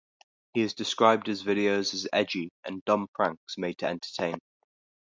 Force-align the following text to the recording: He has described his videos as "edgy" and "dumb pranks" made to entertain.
He 0.55 0.61
has 0.61 0.73
described 0.73 1.27
his 1.27 1.43
videos 1.43 1.93
as 1.93 2.07
"edgy" 2.11 2.49
and 2.63 2.83
"dumb 2.85 3.07
pranks" 3.13 3.55
made 3.59 3.77
to 3.77 3.85
entertain. 3.85 4.39